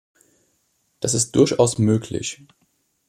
Das 0.99 1.13
ist 1.13 1.35
durchaus 1.35 1.77
möglich. 1.77 2.41